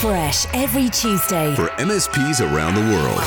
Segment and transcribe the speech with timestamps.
[0.00, 1.54] Fresh every Tuesday.
[1.54, 3.18] for MSPs around the world.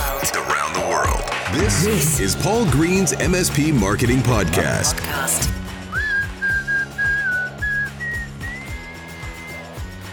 [0.48, 1.61] Around the world.
[1.61, 4.94] This, This is Paul Green's MSP Marketing Podcast.
[5.00, 5.52] Podcast.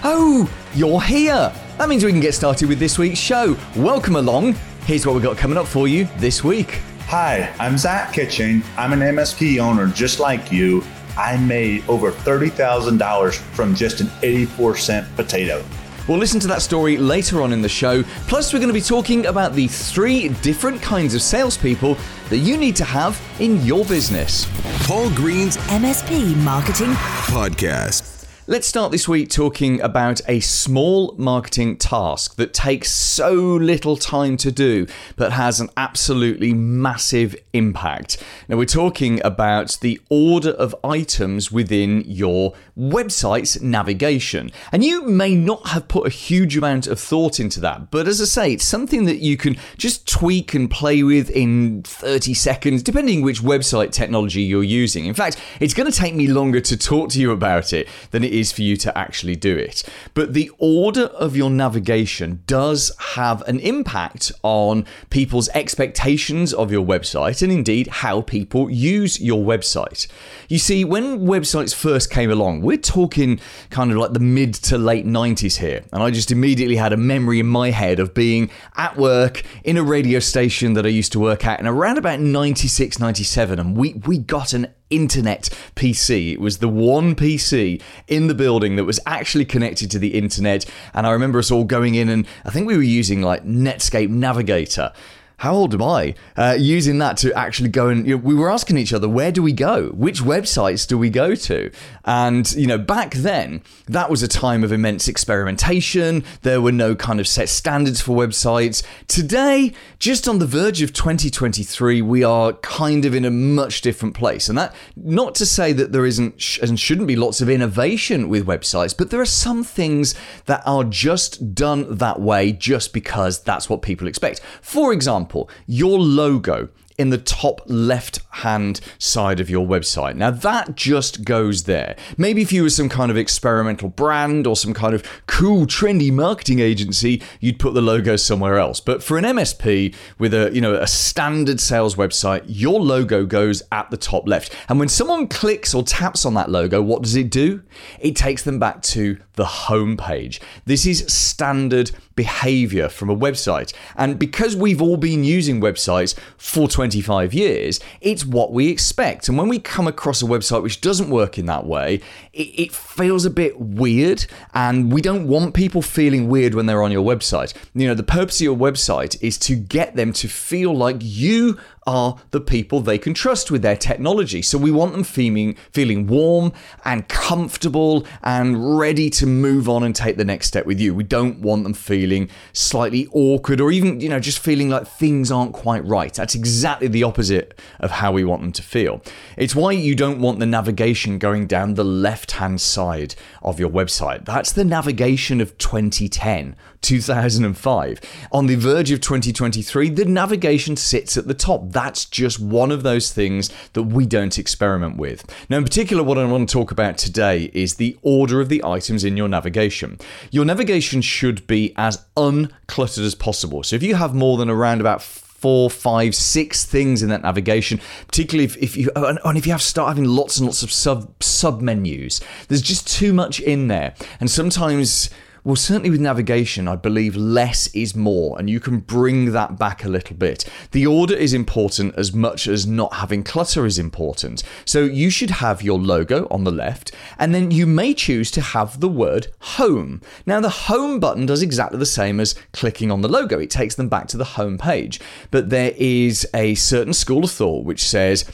[0.02, 1.52] Oh, you're here!
[1.78, 3.56] That means we can get started with this week's show.
[3.76, 4.54] Welcome along.
[4.86, 6.80] Here's what we've got coming up for you this week.
[7.06, 8.62] Hi, I'm Zach Kitching.
[8.78, 10.82] I'm an MSP owner just like you.
[11.18, 15.62] I made over $30,000 from just an 84 cent potato.
[16.08, 18.04] We'll listen to that story later on in the show.
[18.28, 21.96] Plus, we're going to be talking about the three different kinds of salespeople
[22.28, 24.46] that you need to have in your business.
[24.86, 26.92] Paul Green's MSP Marketing
[27.26, 28.16] Podcast.
[28.48, 34.36] Let's start this week talking about a small marketing task that takes so little time
[34.36, 38.22] to do, but has an absolutely massive impact.
[38.46, 44.50] Now, we're talking about the order of items within your website's navigation.
[44.70, 48.20] And you may not have put a huge amount of thought into that, but as
[48.20, 52.82] I say, it's something that you can just tweak and play with in 30 seconds,
[52.82, 55.06] depending which website technology you're using.
[55.06, 58.22] In fact, it's going to take me longer to talk to you about it than
[58.22, 59.82] it is for you to actually do it.
[60.12, 66.84] But the order of your navigation does have an impact on people's expectations of your
[66.84, 70.06] website and indeed how people use your website.
[70.48, 74.76] You see, when websites first came along, we're talking kind of like the mid to
[74.76, 75.84] late 90s here.
[75.92, 79.76] And I just immediately had a memory in my head of being at work in
[79.76, 83.60] a radio station that I used to work at in around about 96, 97.
[83.60, 86.32] And we, we got an internet PC.
[86.32, 90.64] It was the one PC in the building that was actually connected to the internet.
[90.92, 94.10] And I remember us all going in and I think we were using like Netscape
[94.10, 94.92] Navigator
[95.38, 96.14] how old am I?
[96.34, 99.30] Uh, using that to actually go and you know, we were asking each other, where
[99.30, 99.88] do we go?
[99.90, 101.70] Which websites do we go to?
[102.06, 106.24] And you know, back then that was a time of immense experimentation.
[106.40, 108.82] There were no kind of set standards for websites.
[109.08, 114.14] Today, just on the verge of 2023, we are kind of in a much different
[114.14, 114.48] place.
[114.48, 118.30] And that not to say that there isn't sh- and shouldn't be lots of innovation
[118.30, 120.14] with websites, but there are some things
[120.46, 124.40] that are just done that way just because that's what people expect.
[124.62, 125.25] For example,
[125.66, 126.68] your logo
[126.98, 130.16] in the top left hand side of your website.
[130.16, 131.96] Now, that just goes there.
[132.16, 136.12] Maybe if you were some kind of experimental brand or some kind of cool, trendy
[136.12, 138.80] marketing agency, you'd put the logo somewhere else.
[138.80, 143.62] But for an MSP with a, you know, a standard sales website, your logo goes
[143.72, 144.54] at the top left.
[144.68, 147.62] And when someone clicks or taps on that logo, what does it do?
[148.00, 150.40] It takes them back to the home page.
[150.64, 153.72] This is standard behavior from a website.
[153.96, 159.28] And because we've all been using websites for 25 years, it's what we expect.
[159.28, 162.00] And when we come across a website which doesn't work in that way,
[162.32, 164.24] it, it feels a bit weird.
[164.54, 167.54] And we don't want people feeling weird when they're on your website.
[167.74, 171.58] You know, the purpose of your website is to get them to feel like you
[171.86, 174.42] are the people they can trust with their technology.
[174.42, 176.52] So we want them feeling feeling warm
[176.84, 180.94] and comfortable and ready to move on and take the next step with you.
[180.94, 185.30] We don't want them feeling slightly awkward or even, you know, just feeling like things
[185.30, 186.12] aren't quite right.
[186.12, 189.02] That's exactly the opposite of how we want them to feel.
[189.36, 194.24] It's why you don't want the navigation going down the left-hand side of your website.
[194.24, 198.00] That's the navigation of 2010, 2005.
[198.30, 201.72] On the verge of 2023, the navigation sits at the top.
[201.72, 205.24] That's just one of those things that we don't experiment with.
[205.50, 208.64] Now, in particular, what I want to talk about today is the order of the
[208.64, 209.98] items in your navigation.
[210.30, 213.64] Your navigation should be as uncluttered as possible.
[213.64, 217.78] So if you have more than around about four, five, six things in that navigation.
[218.08, 221.12] Particularly if, if you and if you have start having lots and lots of sub
[221.22, 225.10] sub menus, there's just too much in there, and sometimes.
[225.46, 229.84] Well, certainly with navigation, I believe less is more, and you can bring that back
[229.84, 230.44] a little bit.
[230.72, 234.42] The order is important as much as not having clutter is important.
[234.64, 238.40] So you should have your logo on the left, and then you may choose to
[238.40, 240.00] have the word home.
[240.26, 243.76] Now, the home button does exactly the same as clicking on the logo, it takes
[243.76, 244.98] them back to the home page.
[245.30, 248.24] But there is a certain school of thought which says,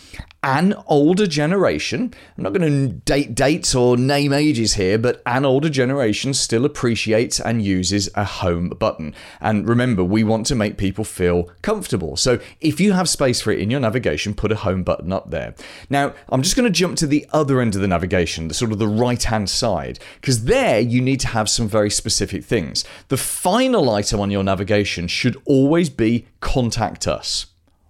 [0.44, 5.44] an older generation, I'm not going to date dates or name ages here, but an
[5.44, 9.14] older generation still appreciates and uses a home button.
[9.40, 12.16] And remember, we want to make people feel comfortable.
[12.16, 15.30] So if you have space for it in your navigation, put a home button up
[15.30, 15.54] there.
[15.90, 18.72] Now, I'm just going to jump to the other end of the navigation, the sort
[18.72, 22.84] of the right hand side, because there you need to have some very specific things.
[23.08, 27.46] The final item on your navigation should always be contact us.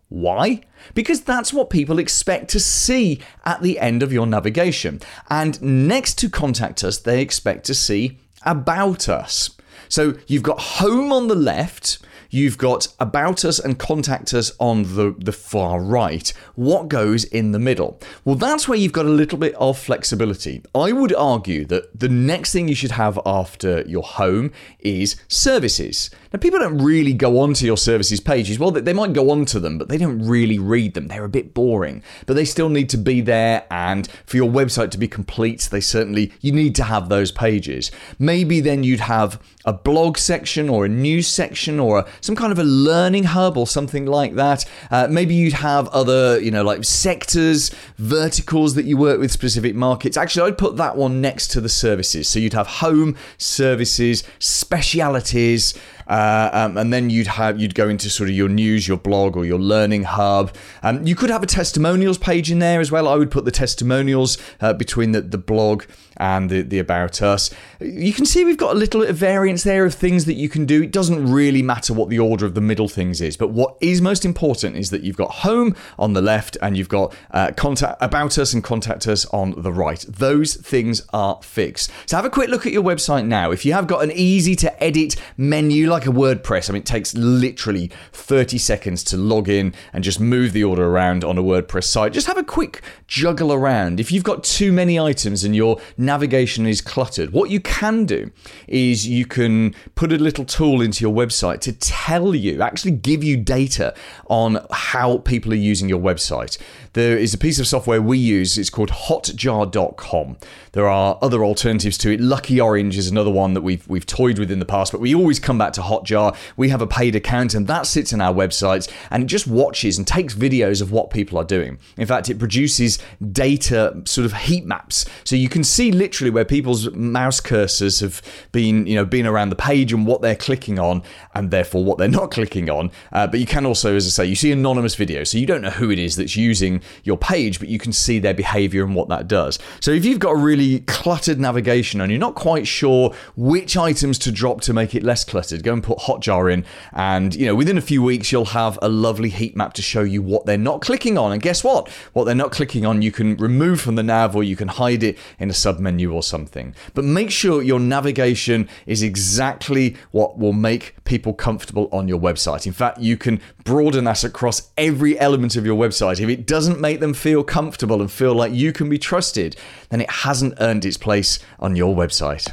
[0.08, 0.60] Why?
[0.92, 5.00] Because that's what people expect to see at the end of your navigation.
[5.30, 9.50] And next to contact us, they expect to see about us.
[9.88, 11.98] So you've got home on the left.
[12.30, 16.32] You've got about us and contact us on the, the far right.
[16.54, 18.00] What goes in the middle?
[18.24, 20.62] Well, that's where you've got a little bit of flexibility.
[20.74, 26.08] I would argue that the next thing you should have after your home is services.
[26.32, 28.58] Now, people don't really go onto your services pages.
[28.58, 31.08] Well, they might go onto them, but they don't really read them.
[31.08, 33.66] They're a bit boring, but they still need to be there.
[33.70, 37.90] And for your website to be complete, they certainly, you need to have those pages.
[38.18, 42.50] Maybe then you'd have a blog section or a news section or a, some kind
[42.50, 44.64] of a learning hub or something like that.
[44.90, 49.74] Uh, maybe you'd have other, you know, like sectors, verticals that you work with specific
[49.74, 50.16] markets.
[50.16, 52.28] Actually, I'd put that one next to the services.
[52.28, 55.74] So you'd have home, services, specialities,
[56.06, 59.36] uh, um, and then you'd have you'd go into sort of your news, your blog,
[59.36, 60.54] or your learning hub.
[60.82, 63.08] Um, you could have a testimonials page in there as well.
[63.08, 65.84] I would put the testimonials uh, between the, the blog
[66.22, 67.50] and the, the about us.
[67.80, 70.48] You can see we've got a little bit of variance there of things that you
[70.48, 70.84] can do.
[70.84, 74.00] It doesn't really matter what the order of the middle things is, but what is
[74.00, 78.00] most important is that you've got home on the left and you've got uh, contact
[78.00, 80.04] about us and contact us on the right.
[80.08, 81.90] Those things are fixed.
[82.06, 83.50] So have a quick look at your website now.
[83.50, 86.86] If you have got an easy to edit menu like a WordPress, I mean, it
[86.86, 91.42] takes literally 30 seconds to log in and just move the order around on a
[91.42, 92.12] WordPress site.
[92.12, 93.98] Just have a quick juggle around.
[93.98, 95.80] If you've got too many items and your
[96.12, 98.30] navigation is cluttered, what you can do
[98.68, 103.24] is you can put a little tool into your website to tell you, actually give
[103.24, 103.94] you data
[104.28, 106.58] on how people are using your website.
[106.94, 110.36] There is a piece of software we use, it's called hotjar.com.
[110.72, 112.20] There are other alternatives to it.
[112.20, 115.14] Lucky Orange is another one that we've we've toyed with in the past, but we
[115.14, 116.36] always come back to Hotjar.
[116.56, 119.96] We have a paid account and that sits in our websites and it just watches
[119.96, 121.78] and takes videos of what people are doing.
[121.96, 122.98] In fact, it produces
[123.32, 125.06] data sort of heat maps.
[125.24, 128.20] So you can see literally where people's mouse cursors have
[128.52, 131.02] been, you know, been around the page and what they're clicking on
[131.34, 132.90] and therefore what they're not clicking on.
[133.12, 135.28] Uh, but you can also, as I say, you see anonymous videos.
[135.28, 138.18] So you don't know who it is that's using your page, but you can see
[138.18, 139.58] their behavior and what that does.
[139.80, 144.18] So if you've got a really cluttered navigation and you're not quite sure which items
[144.20, 147.54] to drop to make it less cluttered, go and put Hotjar in, and you know
[147.54, 150.58] within a few weeks you'll have a lovely heat map to show you what they're
[150.58, 151.32] not clicking on.
[151.32, 151.88] And guess what?
[152.12, 155.02] What they're not clicking on, you can remove from the nav or you can hide
[155.02, 156.74] it in a sub menu or something.
[156.94, 162.66] But make sure your navigation is exactly what will make people comfortable on your website.
[162.66, 166.20] In fact, you can broaden that across every element of your website.
[166.20, 169.56] If it doesn't make them feel comfortable and feel like you can be trusted,
[169.90, 172.50] then it hasn't earned its place on your website.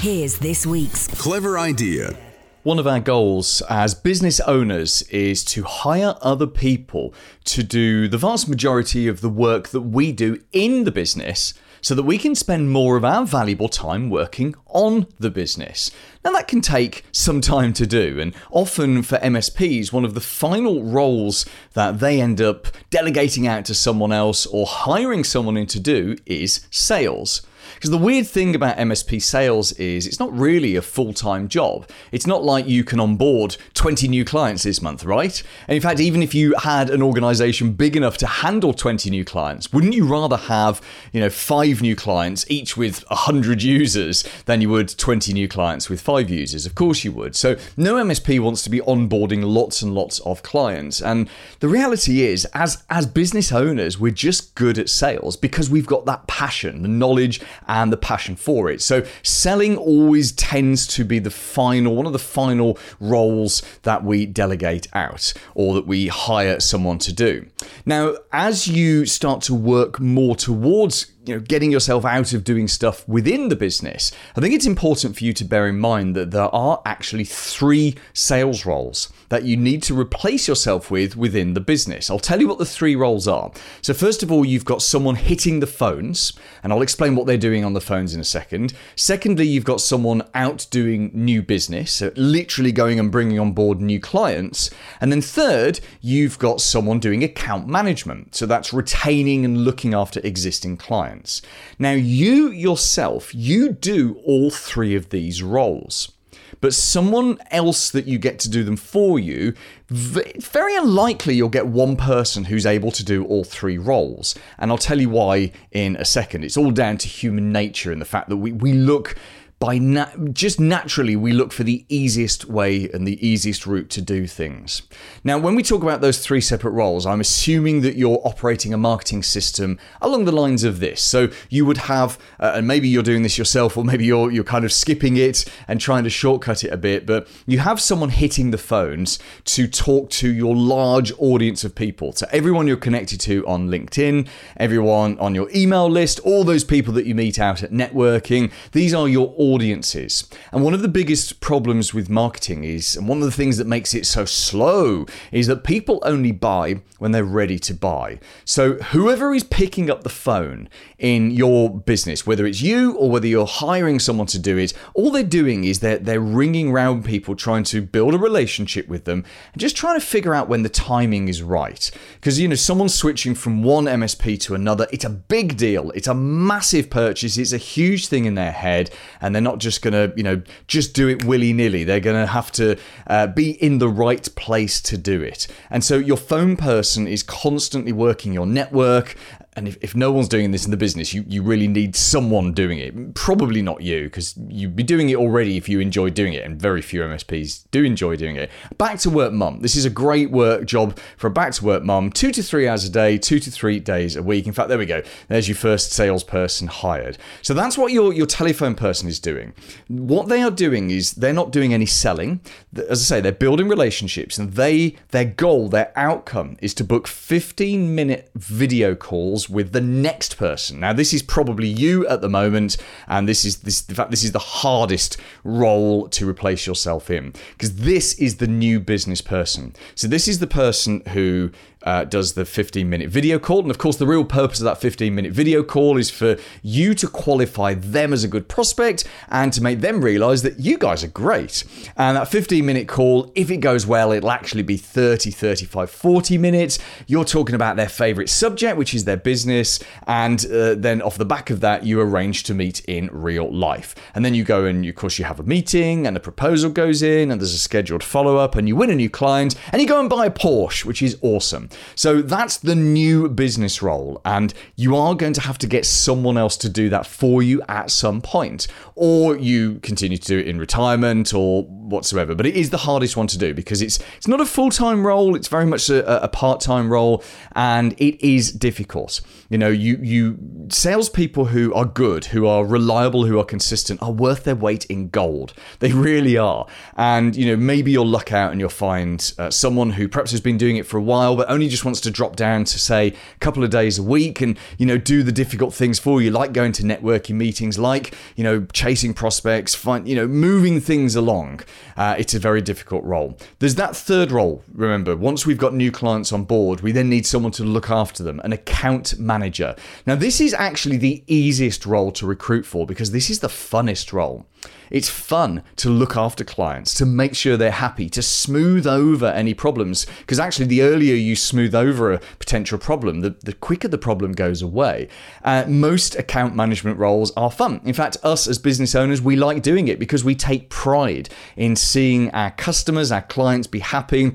[0.00, 2.16] Here's this week's Clever idea.
[2.62, 7.12] One of our goals as business owners is to hire other people
[7.44, 11.94] to do the vast majority of the work that we do in the business so
[11.94, 15.90] that we can spend more of our valuable time working on the business.
[16.24, 20.20] Now, that can take some time to do, and often for MSPs, one of the
[20.20, 21.44] final roles
[21.74, 26.16] that they end up delegating out to someone else or hiring someone in to do
[26.24, 27.42] is sales.
[27.82, 31.90] Because the weird thing about MSP sales is it's not really a full time job.
[32.12, 35.42] It's not like you can onboard 20 new clients this month, right?
[35.66, 39.24] And in fact, even if you had an organization big enough to handle 20 new
[39.24, 40.80] clients, wouldn't you rather have,
[41.10, 45.90] you know, five new clients, each with 100 users, than you would 20 new clients
[45.90, 46.64] with five users?
[46.64, 47.34] Of course you would.
[47.34, 51.02] So no MSP wants to be onboarding lots and lots of clients.
[51.02, 55.84] And the reality is, as, as business owners, we're just good at sales because we've
[55.84, 57.40] got that passion, the knowledge,
[57.72, 58.82] and the passion for it.
[58.82, 64.26] So selling always tends to be the final, one of the final roles that we
[64.26, 67.46] delegate out or that we hire someone to do.
[67.86, 72.66] Now, as you start to work more towards you know getting yourself out of doing
[72.66, 76.30] stuff within the business i think it's important for you to bear in mind that
[76.30, 81.60] there are actually three sales roles that you need to replace yourself with within the
[81.60, 82.10] business.
[82.10, 83.50] I'll tell you what the three roles are.
[83.80, 87.38] So first of all you've got someone hitting the phones and i'll explain what they're
[87.38, 88.74] doing on the phones in a second.
[88.94, 93.80] Secondly you've got someone out doing new business so literally going and bringing on board
[93.80, 94.68] new clients.
[95.00, 100.20] And then third you've got someone doing account management so that's retaining and looking after
[100.24, 101.42] existing clients clients.
[101.78, 106.12] Now, you yourself, you do all three of these roles.
[106.60, 109.54] But someone else that you get to do them for you,
[109.88, 114.36] very unlikely you'll get one person who's able to do all three roles.
[114.58, 116.44] And I'll tell you why in a second.
[116.44, 119.16] It's all down to human nature and the fact that we, we look
[119.62, 124.02] by na- just naturally we look for the easiest way and the easiest route to
[124.02, 124.82] do things.
[125.22, 128.76] Now, when we talk about those three separate roles, I'm assuming that you're operating a
[128.76, 131.00] marketing system along the lines of this.
[131.00, 134.42] So you would have, uh, and maybe you're doing this yourself, or maybe you're you're
[134.42, 138.08] kind of skipping it and trying to shortcut it a bit, but you have someone
[138.08, 143.20] hitting the phones to talk to your large audience of people, to everyone you're connected
[143.20, 144.26] to on LinkedIn,
[144.56, 148.50] everyone on your email list, all those people that you meet out at networking.
[148.72, 150.28] These are your audiences.
[150.50, 153.66] And one of the biggest problems with marketing is, and one of the things that
[153.66, 158.20] makes it so slow, is that people only buy when they're ready to buy.
[158.44, 160.68] So whoever is picking up the phone
[160.98, 165.10] in your business, whether it's you or whether you're hiring someone to do it, all
[165.10, 169.24] they're doing is they're, they're ringing around people trying to build a relationship with them
[169.52, 171.90] and just trying to figure out when the timing is right.
[172.14, 175.90] Because, you know, someone's switching from one MSP to another, it's a big deal.
[175.90, 177.36] It's a massive purchase.
[177.36, 178.90] It's a huge thing in their head.
[179.20, 181.84] And they're not just going to, you know, just do it willy nilly.
[181.84, 185.46] They're going to have to uh, be in the right place to do it.
[185.70, 189.16] And so your phone person is constantly working your network
[189.54, 192.52] and if, if no one's doing this in the business, you, you really need someone
[192.52, 193.14] doing it.
[193.14, 196.60] Probably not you, because you'd be doing it already if you enjoy doing it, and
[196.60, 198.50] very few MSPs do enjoy doing it.
[198.78, 199.60] Back to work mum.
[199.60, 202.10] This is a great work job for a back to work mum.
[202.10, 204.46] Two to three hours a day, two to three days a week.
[204.46, 205.02] In fact, there we go.
[205.28, 207.18] There's your first salesperson hired.
[207.42, 209.52] So that's what your, your telephone person is doing.
[209.88, 212.40] What they are doing is they're not doing any selling.
[212.88, 217.06] As I say, they're building relationships, and they their goal, their outcome is to book
[217.06, 220.80] 15 minute video calls with the next person.
[220.80, 223.86] Now, this is probably you at the moment, and this is this.
[223.88, 228.46] In fact, this is the hardest role to replace yourself in because this is the
[228.46, 229.74] new business person.
[229.94, 231.50] So this is the person who
[231.84, 233.60] uh, does the 15 minute video call.
[233.60, 236.94] And of course, the real purpose of that 15 minute video call is for you
[236.94, 241.04] to qualify them as a good prospect and to make them realize that you guys
[241.04, 241.64] are great.
[241.96, 246.38] And that 15 minute call, if it goes well, it'll actually be 30, 35, 40
[246.38, 246.78] minutes.
[247.06, 249.80] You're talking about their favorite subject, which is their business.
[250.06, 253.94] And uh, then off the back of that, you arrange to meet in real life.
[254.14, 257.02] And then you go and, of course, you have a meeting and a proposal goes
[257.02, 259.88] in and there's a scheduled follow up and you win a new client and you
[259.88, 261.68] go and buy a Porsche, which is awesome.
[261.94, 266.36] So that's the new business role, and you are going to have to get someone
[266.36, 270.48] else to do that for you at some point, or you continue to do it
[270.48, 272.34] in retirement or whatsoever.
[272.34, 275.06] But it is the hardest one to do because it's it's not a full time
[275.06, 277.22] role; it's very much a, a part time role,
[277.54, 279.20] and it is difficult.
[279.48, 280.38] You know, you you
[280.70, 285.10] salespeople who are good, who are reliable, who are consistent, are worth their weight in
[285.10, 285.52] gold.
[285.78, 286.66] They really are.
[286.96, 290.40] And you know, maybe you'll luck out and you'll find uh, someone who perhaps has
[290.40, 293.08] been doing it for a while, but only just wants to drop down to say
[293.08, 296.30] a couple of days a week and you know do the difficult things for you
[296.30, 301.14] like going to networking meetings like you know chasing prospects find you know moving things
[301.14, 301.60] along
[301.96, 305.90] uh, it's a very difficult role there's that third role remember once we've got new
[305.90, 309.74] clients on board we then need someone to look after them an account manager
[310.06, 314.12] now this is actually the easiest role to recruit for because this is the funnest
[314.12, 314.46] role
[314.92, 319.54] it's fun to look after clients, to make sure they're happy, to smooth over any
[319.54, 320.06] problems.
[320.20, 324.32] Because actually, the earlier you smooth over a potential problem, the, the quicker the problem
[324.32, 325.08] goes away.
[325.42, 327.80] Uh, most account management roles are fun.
[327.84, 331.71] In fact, us as business owners, we like doing it because we take pride in
[331.76, 334.32] seeing our customers, our clients be happy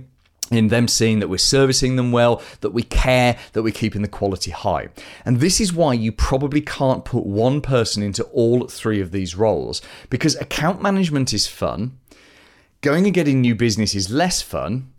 [0.52, 4.08] in them seeing that we're servicing them well, that we care, that we're keeping the
[4.08, 4.88] quality high.
[5.26, 9.36] And this is why you probably can't put one person into all three of these
[9.36, 11.98] roles because account management is fun,
[12.82, 14.92] going and getting new business is less fun,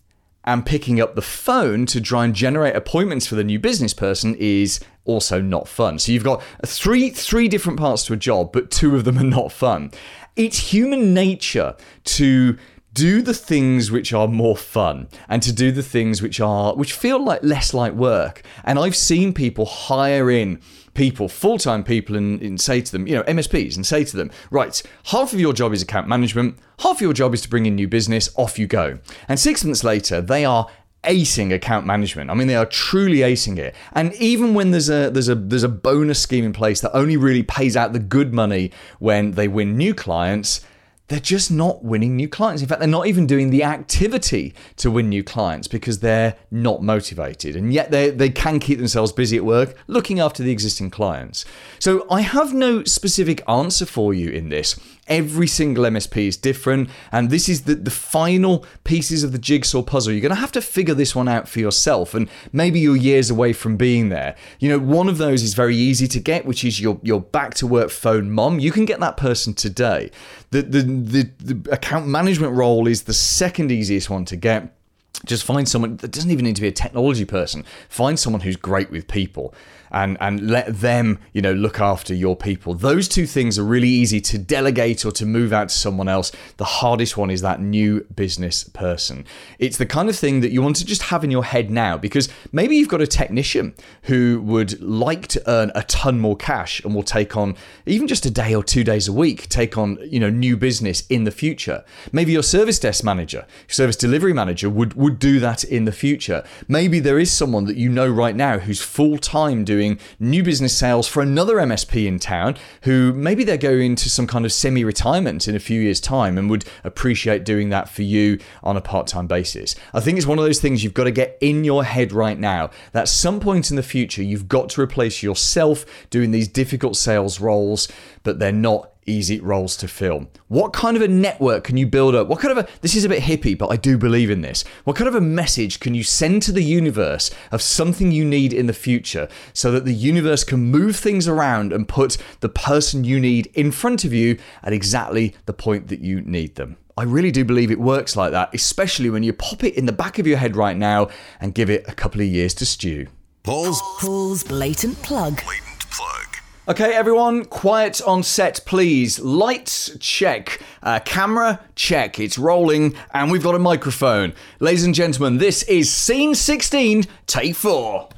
[0.45, 4.35] and picking up the phone to try and generate appointments for the new business person
[4.39, 5.99] is also not fun.
[5.99, 9.25] So you've got three three different parts to a job, but two of them are
[9.25, 9.91] not fun.
[10.39, 12.57] It's human nature to
[12.95, 16.93] do the things which are more fun and to do the things which are which
[16.93, 18.43] feel like less like work.
[18.65, 20.61] And i've seen people hire in
[20.95, 24.31] people full-time people and, and, say to them you know msps and say to them
[24.51, 27.67] right half of your job is account management half of your job is to bring
[27.67, 28.99] in new business off you go.
[29.29, 30.69] And six months later they are
[31.05, 32.31] acing account management.
[32.31, 33.75] I mean, they are truly acing it.
[33.93, 37.17] And even when there's a there's a there's a bonus scheme in place that only
[37.17, 40.61] really pays out the good money when they win new clients,
[41.09, 42.63] they're just not winning new clients.
[42.63, 46.83] In fact, they're not even doing the activity to win new clients because they're not
[46.83, 47.57] motivated.
[47.57, 51.47] And yet they, they can keep themselves busy at work looking after the existing clients.
[51.79, 54.79] So I have no specific answer for you in this.
[55.09, 59.83] Every single MSP is different, and this is the, the final pieces of the jigsaw
[59.83, 60.13] puzzle.
[60.13, 63.31] You're going to have to figure this one out for yourself, and maybe you're years
[63.31, 64.37] away from being there.
[64.61, 67.55] You know, one of those is very easy to get, which is your your back
[67.55, 68.59] to work phone mom.
[68.59, 70.11] You can get that person today.
[70.51, 74.78] The, the the the account management role is the second easiest one to get
[75.25, 77.65] just find someone that doesn't even need to be a technology person.
[77.89, 79.55] Find someone who's great with people
[79.91, 82.75] and and let them you know look after your people.
[82.75, 86.33] Those two things are really easy to delegate or to move out to someone else.
[86.57, 89.25] The hardest one is that new business person.
[89.59, 91.97] It's the kind of thing that you want to just have in your head now
[91.97, 96.83] because maybe you've got a technician who would like to earn a ton more cash
[96.85, 99.99] and will take on even just a day or two days a week take on
[100.03, 101.85] you know new business in the future.
[102.13, 106.45] Maybe your service desk manager service delivery manager would would do that in the future
[106.67, 110.77] maybe there is someone that you know right now who's full time doing new business
[110.77, 114.85] sales for another MSP in town who maybe they're going to some kind of semi
[114.85, 118.81] retirement in a few years' time and would appreciate doing that for you on a
[118.81, 119.75] part time basis.
[119.95, 122.39] I think it's one of those things you've got to get in your head right
[122.39, 126.97] now that some point in the future you've got to replace yourself doing these difficult
[126.97, 127.89] sales roles,
[128.23, 130.29] but they're not easy roles to fill.
[130.49, 132.29] What kind of a network can you build up?
[132.29, 134.65] What kind of a, this is a bit hippie, but I do believe in this.
[134.85, 138.53] What kind of a message can you send to the universe of something you need
[138.53, 143.05] in the future so that the universe can move things around and put the person
[143.05, 146.77] you need in front of you at exactly the point that you need them?
[146.97, 149.93] I really do believe it works like that, especially when you pop it in the
[149.93, 151.09] back of your head right now
[151.41, 153.07] and give it a couple of years to stew.
[153.45, 155.41] Paul's Paul's blatant plug.
[155.45, 156.28] blatant plug.
[156.69, 159.19] Okay, everyone, quiet on set, please.
[159.21, 160.61] Lights, check.
[160.83, 162.19] Uh, camera, check.
[162.21, 164.35] It's rolling, and we've got a microphone.
[164.61, 168.11] Ladies and gentlemen, this is scene 16, take four.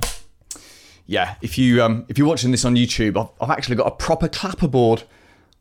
[1.07, 3.93] Yeah, if you um, if you're watching this on YouTube, I've, I've actually got a
[3.93, 5.05] proper clapperboard.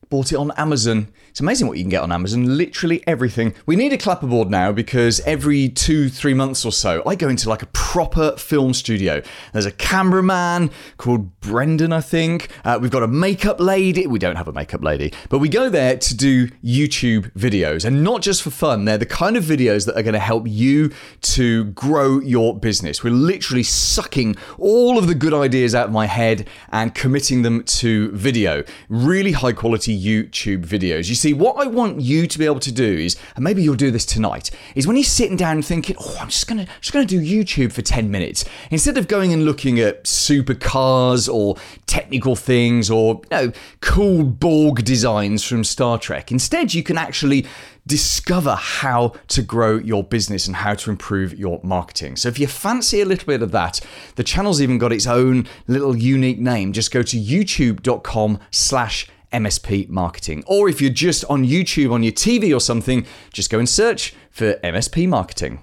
[0.09, 1.09] Bought it on Amazon.
[1.29, 2.57] It's amazing what you can get on Amazon.
[2.57, 3.53] Literally everything.
[3.65, 7.49] We need a clapperboard now because every two, three months or so, I go into
[7.49, 9.21] like a proper film studio.
[9.53, 12.49] There's a cameraman called Brendan, I think.
[12.65, 14.07] Uh, we've got a makeup lady.
[14.07, 18.03] We don't have a makeup lady, but we go there to do YouTube videos and
[18.03, 18.85] not just for fun.
[18.85, 23.03] They're the kind of videos that are going to help you to grow your business.
[23.03, 27.63] We're literally sucking all of the good ideas out of my head and committing them
[27.63, 28.63] to video.
[28.89, 31.09] Really high quality YouTube videos.
[31.09, 33.75] You see, what I want you to be able to do is, and maybe you'll
[33.75, 37.05] do this tonight, is when you're sitting down thinking, "Oh, I'm just gonna just gonna
[37.05, 42.89] do YouTube for 10 minutes," instead of going and looking at supercars or technical things
[42.89, 47.45] or you know cool Borg designs from Star Trek, instead you can actually
[47.89, 52.15] discover how to grow your business and how to improve your marketing.
[52.15, 53.81] So if you fancy a little bit of that,
[54.15, 56.71] the channel's even got its own little unique name.
[56.71, 60.43] Just go to youtube.com slash MSP marketing.
[60.47, 64.13] Or if you're just on YouTube on your TV or something, just go and search
[64.31, 65.61] for MSP marketing.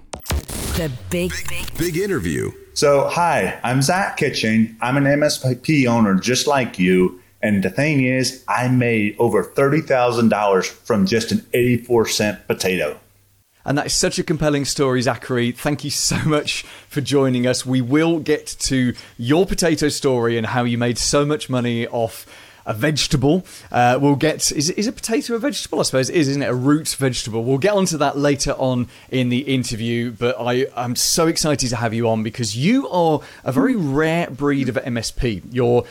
[0.77, 2.51] The big, big, Big interview.
[2.73, 4.77] So, hi, I'm Zach Kitchen.
[4.81, 7.19] I'm an MSP owner just like you.
[7.41, 12.99] And the thing is, I made over $30,000 from just an 84 cent potato.
[13.65, 15.51] And that is such a compelling story, Zachary.
[15.51, 17.65] Thank you so much for joining us.
[17.65, 22.25] We will get to your potato story and how you made so much money off
[22.67, 23.45] a vegetable.
[23.71, 25.79] Uh, we'll get is is a potato a vegetable?
[25.79, 26.49] I suppose it is, isn't it?
[26.49, 27.43] A root vegetable.
[27.43, 30.11] We'll get onto that later on in the interview.
[30.11, 34.29] But I am so excited to have you on because you are a very rare
[34.29, 35.41] breed of MSP.
[35.51, 35.85] You're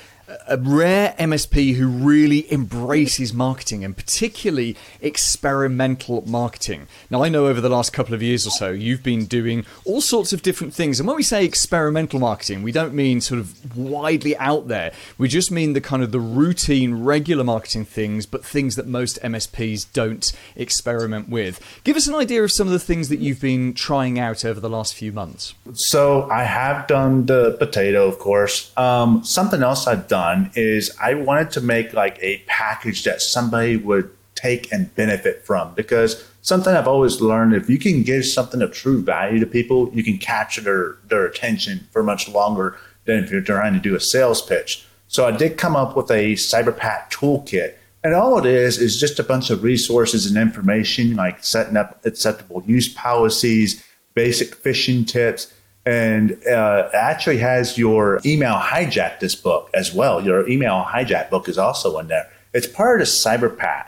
[0.49, 6.89] a rare MSP who really embraces marketing and particularly experimental marketing.
[7.11, 10.01] Now, I know over the last couple of years or so, you've been doing all
[10.01, 10.99] sorts of different things.
[10.99, 14.93] And when we say experimental marketing, we don't mean sort of widely out there.
[15.17, 19.21] We just mean the kind of the routine, regular marketing things, but things that most
[19.23, 21.61] MSPs don't experiment with.
[21.85, 24.59] Give us an idea of some of the things that you've been trying out over
[24.59, 25.55] the last few months.
[25.75, 28.73] So I have done the potato, of course.
[28.77, 30.16] Um, something else I've done
[30.55, 35.75] is I wanted to make like a package that somebody would take and benefit from
[35.75, 39.91] because something I've always learned if you can give something of true value to people,
[39.93, 43.97] you can capture their, their attention for much longer than if you're trying to do
[43.97, 44.87] a sales pitch.
[45.09, 47.75] So I did come up with a CyberPack toolkit.
[48.05, 52.05] And all it is is just a bunch of resources and information like setting up
[52.05, 55.53] acceptable use policies, basic phishing tips,
[55.87, 60.23] and uh, actually has your email hijack this book as well.
[60.23, 62.29] Your email hijack book is also in there.
[62.53, 63.87] It's part of the CyberPack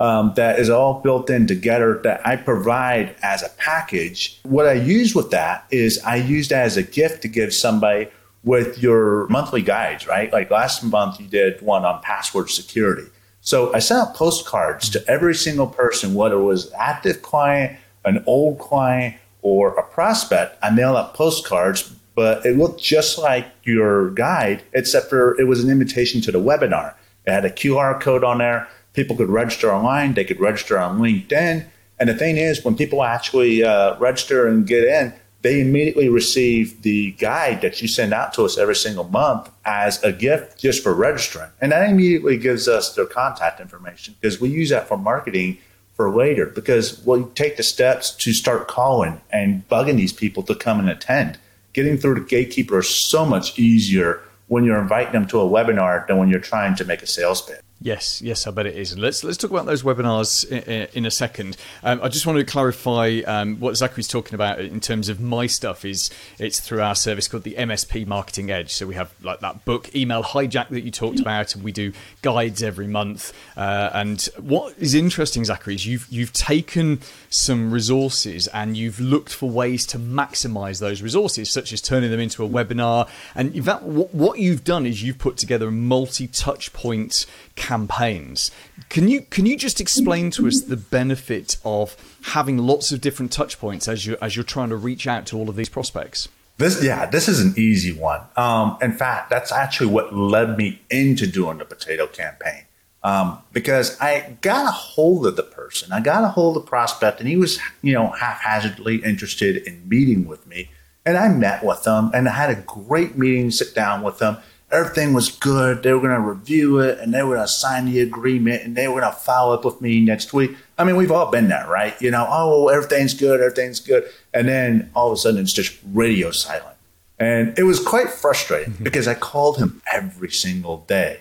[0.00, 4.40] um, that is all built in together that I provide as a package.
[4.44, 8.08] What I use with that is I use that as a gift to give somebody
[8.42, 10.32] with your monthly guides, right?
[10.32, 13.08] Like last month you did one on password security.
[13.42, 18.24] So I sent out postcards to every single person, whether it was active client, an
[18.26, 20.56] old client, or a prospect.
[20.62, 25.62] I mailed out postcards, but it looked just like your guide, except for it was
[25.62, 26.94] an invitation to the webinar.
[27.26, 28.66] It had a QR code on there.
[28.94, 30.14] People could register online.
[30.14, 31.66] They could register on LinkedIn.
[32.00, 36.80] And the thing is, when people actually uh, register and get in, they immediately receive
[36.80, 40.82] the guide that you send out to us every single month as a gift just
[40.82, 41.50] for registering.
[41.60, 45.58] And that immediately gives us their contact information because we use that for marketing
[45.94, 50.54] for later because we'll take the steps to start calling and bugging these people to
[50.54, 51.38] come and attend.
[51.72, 56.06] Getting through the gatekeeper is so much easier when you're inviting them to a webinar
[56.06, 57.63] than when you're trying to make a sales pitch.
[57.84, 58.96] Yes, yes, I bet it is.
[58.96, 61.58] Let's let's talk about those webinars in, in a second.
[61.82, 65.46] Um, I just want to clarify um, what Zachary's talking about in terms of my
[65.46, 65.84] stuff.
[65.84, 68.72] Is it's through our service called the MSP Marketing Edge.
[68.72, 71.92] So we have like that book, Email Hijack, that you talked about, and we do
[72.22, 73.34] guides every month.
[73.54, 79.34] Uh, and what is interesting, Zachary, is you've you've taken some resources and you've looked
[79.34, 83.10] for ways to maximize those resources, such as turning them into a webinar.
[83.34, 87.26] And what, what you've done is you've put together a multi-touch point
[87.74, 88.50] campaigns.
[88.88, 93.32] Can you can you just explain to us the benefit of having lots of different
[93.32, 96.28] touch points as you as you're trying to reach out to all of these prospects?
[96.56, 98.20] This, yeah, this is an easy one.
[98.36, 102.66] Um, in fact, that's actually what led me into doing the potato campaign.
[103.02, 106.68] Um, because I got a hold of the person, I got a hold of the
[106.68, 110.70] prospect, and he was, you know, haphazardly interested in meeting with me.
[111.04, 114.36] And I met with them, and I had a great meeting, sit down with them
[114.74, 115.82] everything was good.
[115.82, 118.76] They were going to review it and they were going to sign the agreement and
[118.76, 120.56] they were going to follow up with me next week.
[120.76, 122.00] I mean, we've all been there, right?
[122.02, 124.04] You know, oh, everything's good, everything's good.
[124.32, 126.76] And then all of a sudden it's just radio silent.
[127.18, 128.84] And it was quite frustrating mm-hmm.
[128.84, 131.20] because I called him every single day.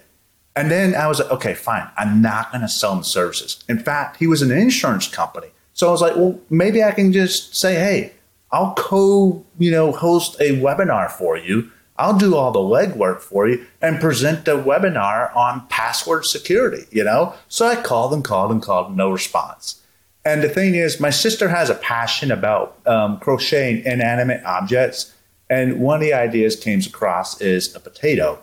[0.56, 1.88] And then I was like, okay, fine.
[1.98, 3.64] I'm not going to sell him services.
[3.70, 5.48] In fact, he was an insurance company.
[5.74, 8.14] So I was like, well, maybe I can just say, hey,
[8.52, 11.72] I'll co, you know, host a webinar for you
[12.04, 17.02] I'll do all the legwork for you and present the webinar on password security, you
[17.02, 17.34] know?
[17.48, 19.82] So I called and called and called, no response.
[20.26, 25.14] And the thing is, my sister has a passion about um, crocheting inanimate objects.
[25.50, 28.38] And one of the ideas came across is a potato.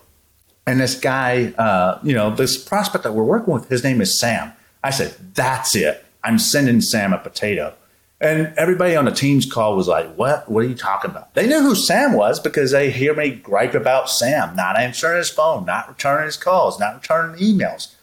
[0.67, 4.19] And this guy, uh, you know, this prospect that we're working with, his name is
[4.19, 4.53] Sam.
[4.83, 6.03] I said, that's it.
[6.25, 7.75] I'm sending Sam a potato.
[8.21, 10.51] And everybody on the team's call was like, What?
[10.51, 11.35] What are you talking about?
[11.35, 15.31] They knew who Sam was because they hear me gripe about Sam not answering his
[15.31, 17.95] phone, not returning his calls, not returning emails.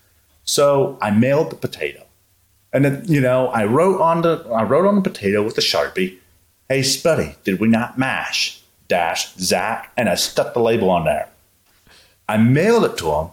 [0.44, 2.04] So I mailed the potato.
[2.74, 5.62] And then, you know, I wrote on the I wrote on the potato with a
[5.62, 6.18] Sharpie,
[6.68, 8.62] Hey Spuddy, did we not mash?
[8.88, 11.30] Dash Zach, and I stuck the label on there.
[12.30, 13.28] I mailed it to him.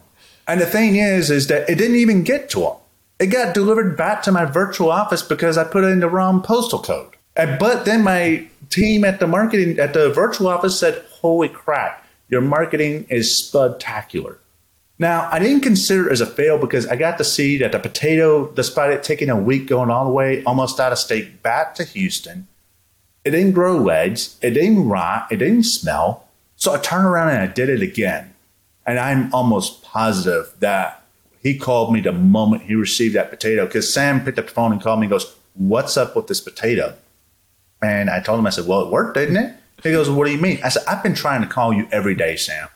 [0.46, 2.76] And the thing is, is that it didn't even get to him.
[3.18, 6.42] It got delivered back to my virtual office because I put it in the wrong
[6.42, 7.16] postal code.
[7.36, 12.04] And, but then my team at the marketing at the virtual office said, "Holy crap,
[12.28, 14.38] your marketing is spectacular."
[14.98, 17.78] Now I didn't consider it as a fail because I got to see that the
[17.78, 21.74] potato, despite it taking a week going all the way almost out of state back
[21.76, 22.46] to Houston,
[23.24, 26.28] it didn't grow legs, it didn't rot, it didn't smell.
[26.56, 28.34] So I turned around and I did it again.
[28.86, 31.03] And I'm almost positive that
[31.44, 34.72] he called me the moment he received that potato because Sam picked up the phone
[34.72, 36.96] and called me and goes, What's up with this potato?
[37.80, 39.54] And I told him, I said, Well, it worked, didn't it?
[39.82, 40.58] He goes, What do you mean?
[40.64, 42.68] I said, I've been trying to call you every day, Sam.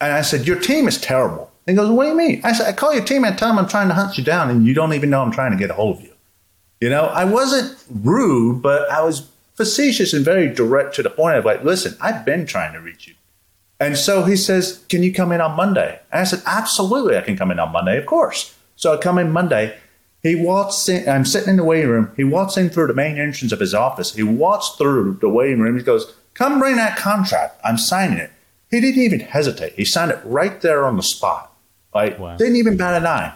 [0.00, 1.52] And I said, Your team is terrible.
[1.64, 2.40] He goes, What do you mean?
[2.42, 4.50] I said, I call your team and tell them I'm trying to hunt you down,
[4.50, 6.12] and you don't even know I'm trying to get a hold of you.
[6.80, 11.36] You know, I wasn't rude, but I was facetious and very direct to the point
[11.38, 13.14] of like, listen, I've been trying to reach you.
[13.78, 16.00] And so he says, Can you come in on Monday?
[16.10, 18.56] And I said, Absolutely, I can come in on Monday, of course.
[18.76, 19.76] So I come in Monday.
[20.22, 22.10] He walks in, I'm sitting in the waiting room.
[22.16, 24.14] He walks in through the main entrance of his office.
[24.14, 25.76] He walks through the waiting room.
[25.76, 27.60] He goes, Come bring that contract.
[27.64, 28.30] I'm signing it.
[28.70, 29.74] He didn't even hesitate.
[29.74, 31.52] He signed it right there on the spot.
[31.94, 32.36] Like, wow.
[32.36, 33.32] didn't even bat an eye.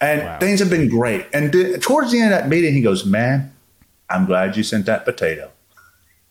[0.00, 0.38] And wow.
[0.38, 1.26] things have been great.
[1.32, 3.52] And th- towards the end of that meeting, he goes, Man,
[4.08, 5.50] I'm glad you sent that potato.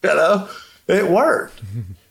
[0.04, 0.50] You know,
[0.86, 1.62] it worked.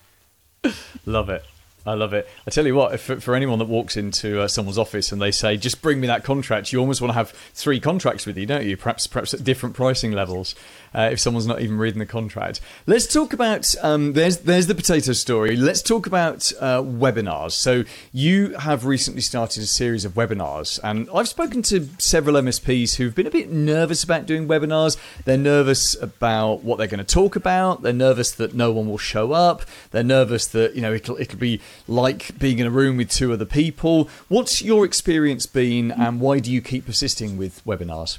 [1.06, 1.44] Love it.
[1.84, 2.28] I love it.
[2.46, 5.32] I tell you what, if, for anyone that walks into uh, someone's office and they
[5.32, 8.46] say, "Just bring me that contract," you almost want to have three contracts with you,
[8.46, 8.76] don't you?
[8.76, 10.54] Perhaps, perhaps at different pricing levels.
[10.94, 13.74] Uh, if someone's not even reading the contract, let's talk about.
[13.82, 15.56] Um, there's there's the potato story.
[15.56, 17.52] Let's talk about uh, webinars.
[17.52, 22.96] So you have recently started a series of webinars, and I've spoken to several MSPs
[22.96, 24.96] who've been a bit nervous about doing webinars.
[25.24, 27.82] They're nervous about what they're going to talk about.
[27.82, 29.62] They're nervous that no one will show up.
[29.90, 33.32] They're nervous that you know it'll it'll be like being in a room with two
[33.32, 34.08] other people.
[34.28, 38.18] What's your experience been, and why do you keep persisting with webinars?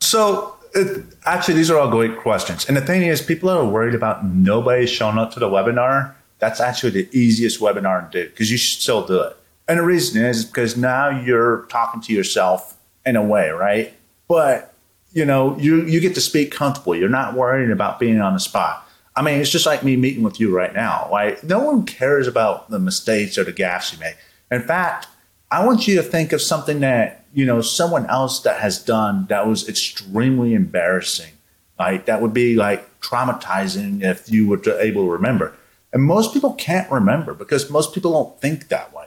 [0.00, 2.66] So, it, actually, these are all great questions.
[2.66, 6.14] And the thing is, people are worried about nobody showing up to the webinar.
[6.38, 9.36] That's actually the easiest webinar to do because you should still do it.
[9.68, 13.94] And the reason is because now you're talking to yourself in a way, right?
[14.28, 14.74] But
[15.12, 16.96] you know, you you get to speak comfortable.
[16.96, 18.86] You're not worrying about being on the spot.
[19.16, 21.08] I mean, it's just like me meeting with you right now.
[21.10, 24.16] Like, no one cares about the mistakes or the gaffes you make.
[24.50, 25.06] In fact,
[25.52, 29.26] I want you to think of something that you know someone else that has done
[29.28, 31.32] that was extremely embarrassing.
[31.78, 35.54] Like that would be like traumatizing if you were to able to remember.
[35.92, 39.06] And most people can't remember because most people don't think that way.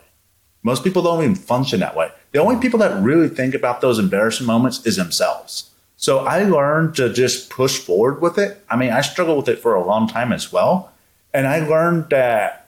[0.63, 2.11] Most people don't even function that way.
[2.31, 5.69] The only people that really think about those embarrassing moments is themselves.
[5.95, 8.63] So I learned to just push forward with it.
[8.69, 10.91] I mean, I struggled with it for a long time as well.
[11.33, 12.67] And I learned that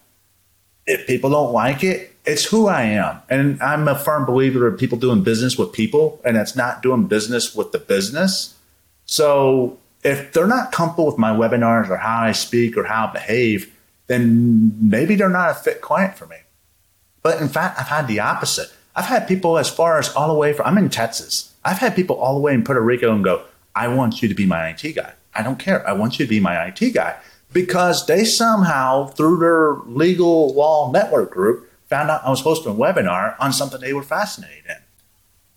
[0.85, 3.21] if people don't like it, it's who I am.
[3.29, 7.07] And I'm a firm believer of people doing business with people, and it's not doing
[7.07, 8.55] business with the business.
[9.05, 13.13] So if they're not comfortable with my webinars or how I speak or how I
[13.13, 13.75] behave,
[14.07, 16.37] then maybe they're not a fit client for me.
[17.21, 18.71] But in fact, I've had the opposite.
[18.95, 21.53] I've had people as far as all the way from, I'm in Texas.
[21.63, 23.43] I've had people all the way in Puerto Rico and go,
[23.75, 25.13] I want you to be my IT guy.
[25.33, 25.87] I don't care.
[25.87, 27.17] I want you to be my IT guy
[27.53, 32.75] because they somehow, through their legal law network group, found out I was hosting a
[32.75, 34.75] webinar on something they were fascinated in.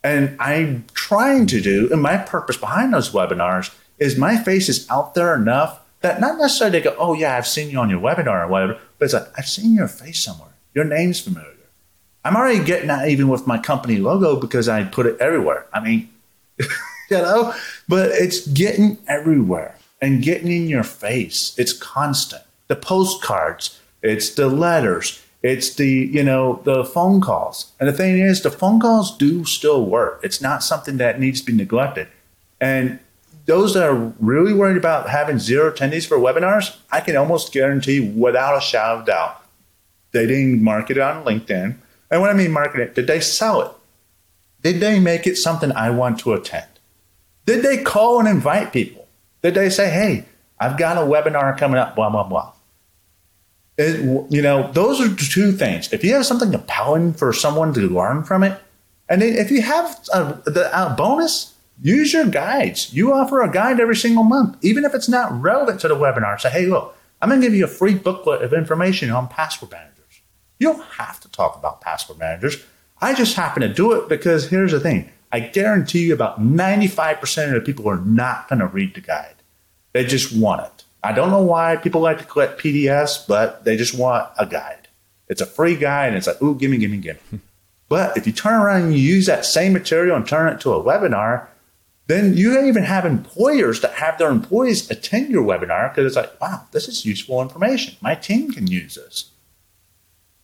[0.04, 4.88] And I'm trying to do, and my purpose behind those webinars is my face is
[4.90, 8.00] out there enough that not necessarily they go, oh, yeah, I've seen you on your
[8.00, 10.48] webinar or whatever, but it's like, I've seen your face somewhere.
[10.74, 11.52] Your name's familiar.
[12.24, 15.66] I'm already getting that even with my company logo because I put it everywhere.
[15.72, 16.08] I mean,
[16.58, 16.66] you
[17.10, 17.54] know,
[17.88, 21.54] but it's getting everywhere and getting in your face.
[21.58, 22.42] It's constant.
[22.68, 27.72] The postcards, it's the letters, it's the, you know, the phone calls.
[27.80, 30.20] And the thing is, the phone calls do still work.
[30.22, 32.08] It's not something that needs to be neglected.
[32.60, 33.00] And
[33.46, 37.98] those that are really worried about having zero attendees for webinars, I can almost guarantee
[37.98, 39.42] without a shadow of doubt,
[40.12, 41.74] they didn't market it on LinkedIn.
[42.10, 43.72] And when I mean market it, did they sell it?
[44.62, 46.66] Did they make it something I want to attend?
[47.46, 49.08] Did they call and invite people?
[49.42, 50.26] Did they say, hey,
[50.60, 52.52] I've got a webinar coming up, blah, blah, blah?
[53.82, 55.92] It, you know, those are two things.
[55.92, 58.60] If you have something compelling for someone to learn from it,
[59.08, 62.94] and if you have a, the, a bonus, use your guides.
[62.94, 66.40] You offer a guide every single month, even if it's not relevant to the webinar.
[66.40, 69.72] Say, hey, look, I'm going to give you a free booklet of information on password
[69.72, 70.22] managers.
[70.58, 72.64] You don't have to talk about password managers.
[73.00, 75.10] I just happen to do it because here's the thing.
[75.32, 79.36] I guarantee you about 95% of the people are not going to read the guide.
[79.92, 80.81] They just want it.
[81.02, 84.88] I don't know why people like to collect PDFs, but they just want a guide.
[85.28, 87.18] It's a free guide and it's like, ooh, gimme, gimme, gimme.
[87.30, 87.36] Hmm.
[87.88, 90.72] but if you turn around and you use that same material and turn it to
[90.72, 91.48] a webinar,
[92.06, 96.40] then you even have employers that have their employees attend your webinar because it's like,
[96.40, 97.96] wow, this is useful information.
[98.00, 99.30] My team can use this.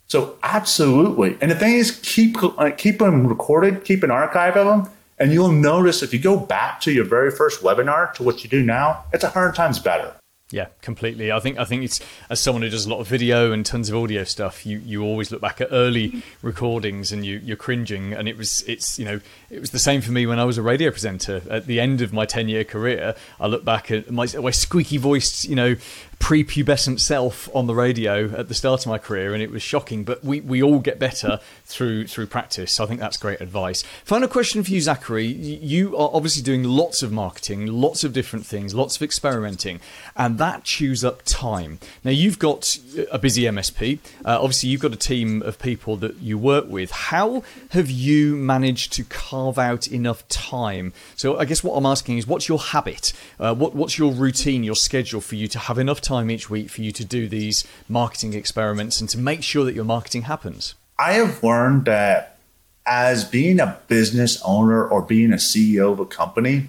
[0.06, 1.36] So absolutely.
[1.40, 2.38] And the thing is, keep
[2.78, 6.80] keep them recorded, keep an archive of them, and you'll notice if you go back
[6.82, 10.14] to your very first webinar to what you do now, it's a hundred times better.
[10.50, 11.30] Yeah, completely.
[11.30, 13.90] I think I think it's as someone who does a lot of video and tons
[13.90, 16.20] of audio stuff, you, you always look back at early mm-hmm.
[16.46, 18.14] recordings and you, you're cringing.
[18.14, 20.56] And it was it's you know it was the same for me when I was
[20.56, 23.14] a radio presenter at the end of my ten year career.
[23.38, 25.76] I look back at my, my squeaky voiced you know
[26.18, 30.04] prepubescent self on the radio at the start of my career, and it was shocking.
[30.04, 32.72] But we, we all get better through through practice.
[32.72, 33.82] So I think that's great advice.
[34.04, 35.26] Final question for you, Zachary.
[35.26, 39.80] You are obviously doing lots of marketing, lots of different things, lots of experimenting,
[40.16, 41.78] and that chews up time.
[42.04, 42.78] Now you've got
[43.10, 43.98] a busy MSP.
[44.24, 46.90] Uh, obviously, you've got a team of people that you work with.
[46.90, 50.92] How have you managed to carve out enough time?
[51.16, 53.12] So I guess what I'm asking is, what's your habit?
[53.38, 56.70] Uh, what what's your routine, your schedule for you to have enough time each week
[56.70, 60.74] for you to do these marketing experiments and to make sure that your marketing happens?
[60.98, 62.38] I have learned that
[62.86, 66.68] as being a business owner or being a CEO of a company,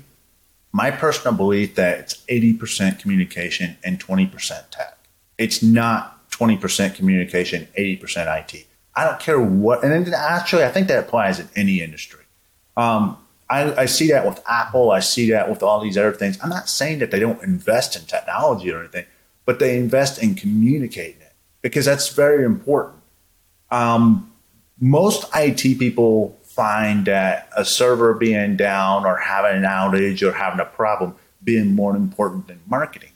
[0.72, 4.98] my personal belief that it's 80% communication and 20% tech.
[5.38, 8.68] It's not 20% communication, 80% IT.
[8.96, 12.26] I don't care what, and actually, I think that applies in any industry.
[12.76, 13.18] Um,
[13.50, 14.92] I, I, see that with Apple.
[14.92, 16.38] I see that with all these other things.
[16.44, 19.06] I'm not saying that they don't invest in technology or anything,
[19.50, 21.34] but they invest in communicating it
[21.64, 23.02] because that's very important.
[23.72, 24.32] Um,
[24.80, 30.60] most IT people find that a server being down or having an outage or having
[30.60, 33.10] a problem being more important than marketing,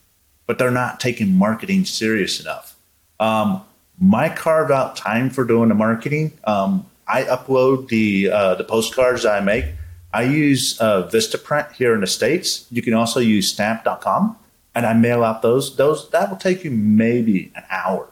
[0.47, 2.77] but they're not taking marketing serious enough.
[3.19, 3.61] Um,
[3.99, 6.31] my carved out time for doing the marketing.
[6.45, 9.65] Um, I upload the uh, the postcards I make.
[10.11, 12.65] I use uh, Vistaprint here in the states.
[12.71, 14.35] You can also use Stamp.com,
[14.75, 15.75] and I mail out those.
[15.75, 18.09] Those that will take you maybe an hour,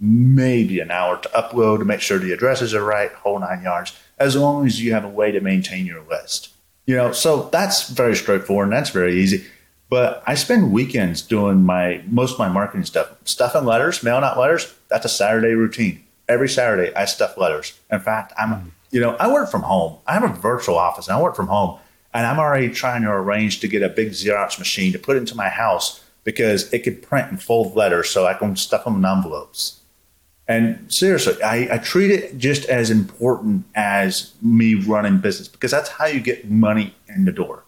[0.00, 3.98] maybe an hour to upload to make sure the addresses are right, whole nine yards.
[4.18, 6.50] As long as you have a way to maintain your list,
[6.86, 7.12] you know.
[7.12, 9.46] So that's very straightforward and that's very easy.
[9.90, 14.38] But I spend weekends doing my most of my marketing stuff, stuffing letters, mailing out
[14.38, 14.74] letters.
[14.88, 16.04] That's a Saturday routine.
[16.28, 17.78] Every Saturday, I stuff letters.
[17.90, 19.96] In fact, I'm, you know, I work from home.
[20.06, 21.78] I have a virtual office, and I work from home,
[22.14, 25.34] and I'm already trying to arrange to get a big Xerox machine to put into
[25.34, 29.04] my house because it could print and fold letters, so I can stuff them in
[29.04, 29.80] envelopes.
[30.46, 35.90] And seriously, I, I treat it just as important as me running business because that's
[35.90, 37.64] how you get money in the door.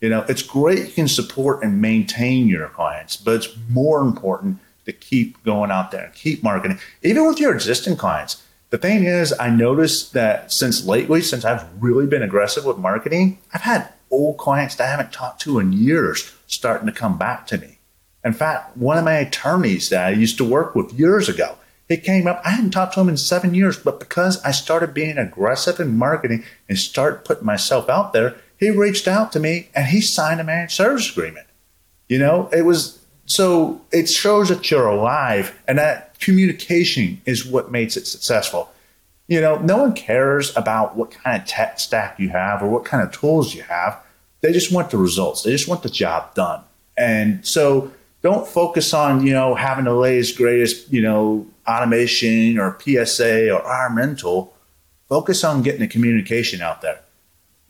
[0.00, 4.58] You know, it's great you can support and maintain your clients, but it's more important
[4.86, 8.42] to keep going out there and keep marketing, even with your existing clients.
[8.72, 13.36] The thing is, I noticed that since lately, since I've really been aggressive with marketing,
[13.52, 17.46] I've had old clients that I haven't talked to in years starting to come back
[17.48, 17.80] to me.
[18.24, 21.98] In fact, one of my attorneys that I used to work with years ago, he
[21.98, 22.40] came up.
[22.46, 25.98] I hadn't talked to him in seven years, but because I started being aggressive in
[25.98, 30.40] marketing and start putting myself out there, he reached out to me and he signed
[30.40, 31.46] a managed service agreement.
[32.08, 37.70] You know, it was so it shows that you're alive and that communication is what
[37.70, 38.70] makes it successful.
[39.28, 42.84] You know, no one cares about what kind of tech stack you have or what
[42.84, 44.00] kind of tools you have.
[44.40, 45.42] They just want the results.
[45.42, 46.62] They just want the job done.
[46.96, 52.78] And so don't focus on, you know, having the latest, greatest, you know, automation or
[52.80, 54.54] PSA or RM tool.
[55.08, 57.00] Focus on getting the communication out there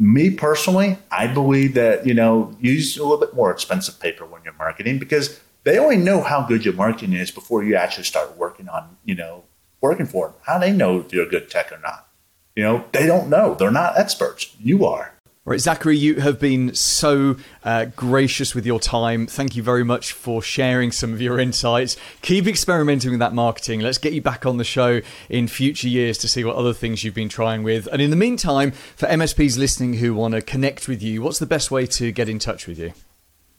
[0.02, 4.42] me personally, I believe that, you know, use a little bit more expensive paper when
[4.42, 8.36] you're marketing because they only know how good your marketing is before you actually start
[8.36, 9.44] working on, you know,
[9.80, 10.36] working for them.
[10.42, 12.08] How they know if you're a good tech or not?
[12.56, 13.54] You know, they don't know.
[13.54, 14.54] They're not experts.
[14.60, 15.14] You are.
[15.44, 19.26] Right, Zachary, you have been so uh, gracious with your time.
[19.26, 21.96] Thank you very much for sharing some of your insights.
[22.20, 23.80] Keep experimenting with that marketing.
[23.80, 27.02] Let's get you back on the show in future years to see what other things
[27.02, 27.88] you've been trying with.
[27.88, 31.46] And in the meantime, for MSPs listening who want to connect with you, what's the
[31.46, 32.92] best way to get in touch with you?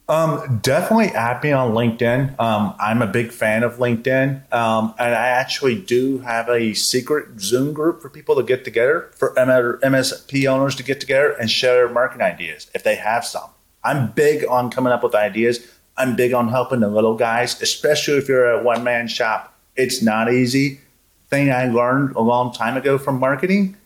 [0.09, 2.37] Um, definitely add me on LinkedIn.
[2.39, 4.51] Um, I'm a big fan of LinkedIn.
[4.53, 9.09] Um, and I actually do have a secret Zoom group for people to get together,
[9.15, 13.49] for MSP owners to get together and share marketing ideas if they have some.
[13.83, 15.65] I'm big on coming up with ideas.
[15.97, 19.57] I'm big on helping the little guys, especially if you're a one man shop.
[19.75, 20.79] It's not easy.
[21.29, 23.77] Thing I learned a long time ago from marketing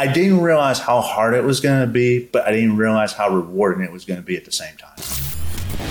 [0.00, 3.30] I didn't realize how hard it was going to be, but I didn't realize how
[3.30, 4.96] rewarding it was going to be at the same time.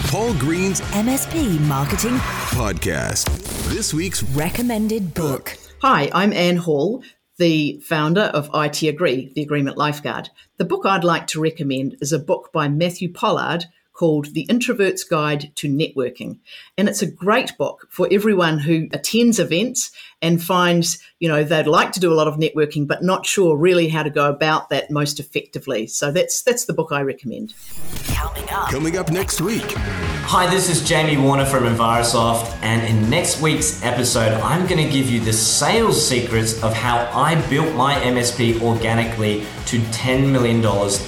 [0.03, 2.15] Paul Green's MSP Marketing
[2.53, 3.27] Podcast.
[3.67, 5.57] This week's Recommended Book.
[5.81, 7.03] Hi, I'm Anne Hall,
[7.37, 10.29] the founder of IT Agree, the Agreement Lifeguard.
[10.55, 15.03] The book I'd like to recommend is a book by Matthew Pollard called The Introvert's
[15.03, 16.37] Guide to Networking.
[16.77, 19.91] And it's a great book for everyone who attends events
[20.21, 23.55] and finds, you know, they'd like to do a lot of networking, but not sure
[23.55, 25.87] really how to go about that most effectively.
[25.87, 27.53] So that's that's the book I recommend.
[28.07, 28.69] Coming up.
[28.69, 29.73] Coming up next week.
[30.29, 34.91] Hi, this is Jamie Warner from Envirosoft, and in next week's episode, I'm going to
[34.91, 40.57] give you the sales secrets of how I built my MSP organically to $10 million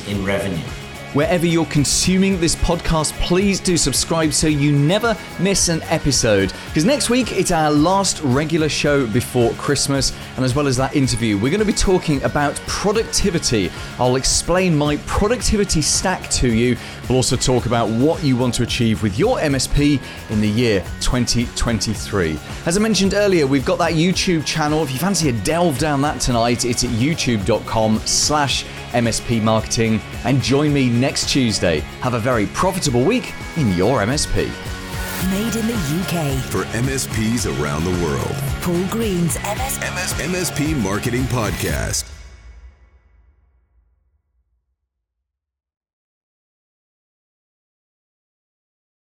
[0.07, 0.78] in revenue.
[1.13, 6.53] Wherever you're consuming this podcast, please do subscribe so you never miss an episode.
[6.67, 10.13] Because next week, it's our last regular show before Christmas.
[10.39, 13.69] And as well as that interview, we're going to be talking about productivity.
[13.99, 16.77] I'll explain my productivity stack to you.
[17.09, 20.79] We'll also talk about what you want to achieve with your MSP in the year
[21.01, 22.39] 2023.
[22.65, 24.81] As I mentioned earlier, we've got that YouTube channel.
[24.81, 29.99] If you fancy a delve down that tonight, it's at youtube.com slash MSP marketing.
[30.23, 31.79] And join me next Tuesday.
[31.99, 34.78] Have a very profitable week in your MSP.
[35.27, 36.41] Made in the UK.
[36.49, 38.35] For MSPs around the world.
[38.61, 42.05] Paul Green's MS MS- MSP Marketing Podcast.